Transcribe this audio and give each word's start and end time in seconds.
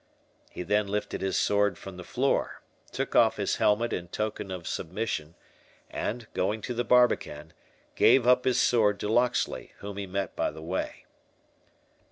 He 0.49 0.63
then 0.63 0.87
lifted 0.87 1.21
his 1.21 1.37
sword 1.37 1.77
from 1.77 1.95
the 1.97 2.03
floor, 2.03 2.63
took 2.91 3.15
off 3.15 3.37
his 3.37 3.57
helmet 3.57 3.93
in 3.93 4.07
token 4.07 4.49
of 4.49 4.67
submission, 4.67 5.35
and, 5.91 6.25
going 6.33 6.61
to 6.61 6.73
the 6.73 6.83
barbican, 6.83 7.53
gave 7.93 8.25
up 8.25 8.43
his 8.45 8.59
sword 8.59 8.99
to 9.01 9.07
Locksley, 9.07 9.73
whom 9.77 9.97
he 9.97 10.07
met 10.07 10.35
by 10.35 10.49
the 10.49 10.63
way. 10.63 11.05